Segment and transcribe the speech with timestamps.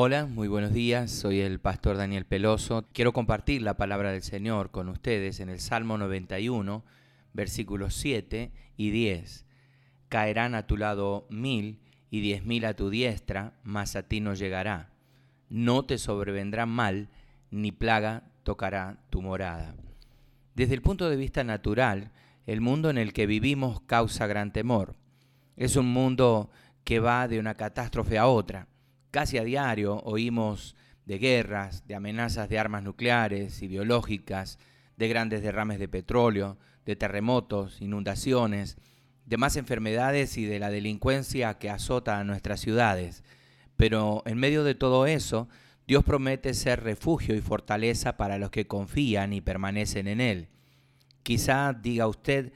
[0.00, 1.10] Hola, muy buenos días.
[1.10, 2.86] Soy el pastor Daniel Peloso.
[2.92, 6.84] Quiero compartir la palabra del Señor con ustedes en el Salmo 91,
[7.32, 9.44] versículos 7 y 10.
[10.08, 11.80] Caerán a tu lado mil
[12.10, 14.92] y diez mil a tu diestra, mas a ti no llegará.
[15.48, 17.08] No te sobrevendrá mal,
[17.50, 19.74] ni plaga tocará tu morada.
[20.54, 22.12] Desde el punto de vista natural,
[22.46, 24.94] el mundo en el que vivimos causa gran temor.
[25.56, 26.50] Es un mundo
[26.84, 28.68] que va de una catástrofe a otra
[29.10, 30.76] Casi a diario oímos
[31.06, 34.58] de guerras, de amenazas de armas nucleares y biológicas,
[34.98, 38.76] de grandes derrames de petróleo, de terremotos, inundaciones,
[39.24, 43.24] de más enfermedades y de la delincuencia que azota a nuestras ciudades.
[43.76, 45.48] Pero en medio de todo eso,
[45.86, 50.48] Dios promete ser refugio y fortaleza para los que confían y permanecen en Él.
[51.22, 52.52] Quizá diga usted,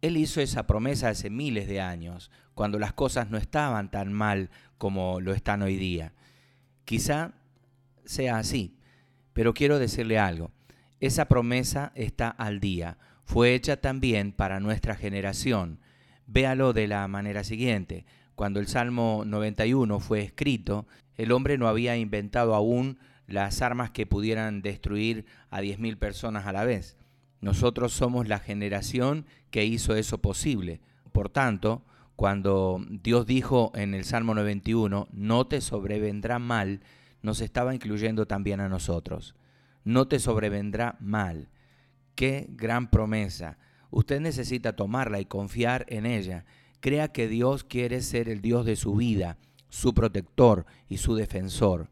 [0.00, 4.50] Él hizo esa promesa hace miles de años, cuando las cosas no estaban tan mal
[4.78, 6.12] como lo están hoy día.
[6.84, 7.32] Quizá
[8.04, 8.76] sea así,
[9.32, 10.50] pero quiero decirle algo.
[11.00, 12.98] Esa promesa está al día.
[13.24, 15.80] Fue hecha también para nuestra generación.
[16.26, 18.04] Véalo de la manera siguiente.
[18.34, 24.06] Cuando el Salmo 91 fue escrito, el hombre no había inventado aún las armas que
[24.06, 26.96] pudieran destruir a 10.000 personas a la vez.
[27.40, 30.80] Nosotros somos la generación que hizo eso posible.
[31.12, 31.84] Por tanto,
[32.16, 36.80] cuando Dios dijo en el Salmo 91, no te sobrevendrá mal,
[37.22, 39.34] nos estaba incluyendo también a nosotros.
[39.84, 41.48] No te sobrevendrá mal.
[42.14, 43.58] Qué gran promesa.
[43.90, 46.44] Usted necesita tomarla y confiar en ella.
[46.80, 49.38] Crea que Dios quiere ser el Dios de su vida,
[49.68, 51.88] su protector y su defensor.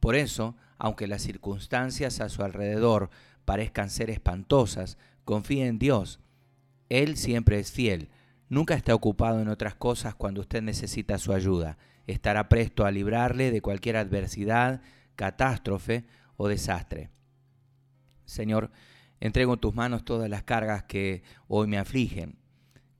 [0.00, 3.10] Por eso, aunque las circunstancias a su alrededor
[3.44, 6.20] parezcan ser espantosas, confíe en Dios.
[6.88, 8.08] Él siempre es fiel
[8.48, 11.76] Nunca está ocupado en otras cosas cuando usted necesita su ayuda.
[12.06, 14.80] Estará presto a librarle de cualquier adversidad,
[15.16, 17.10] catástrofe o desastre.
[18.24, 18.70] Señor,
[19.20, 22.38] entrego en tus manos todas las cargas que hoy me afligen,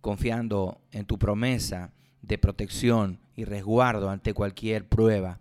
[0.00, 1.92] confiando en tu promesa
[2.22, 5.40] de protección y resguardo ante cualquier prueba.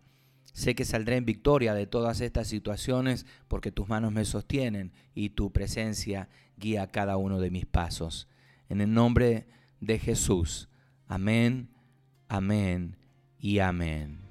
[0.54, 5.30] Sé que saldré en victoria de todas estas situaciones porque tus manos me sostienen y
[5.30, 8.28] tu presencia guía cada uno de mis pasos.
[8.70, 9.48] En el nombre de
[9.80, 10.70] de Jesús.
[11.08, 11.70] Amén,
[12.28, 12.98] amén
[13.40, 14.27] y amén.